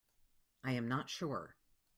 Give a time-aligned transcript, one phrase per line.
[0.63, 1.55] I am not sure.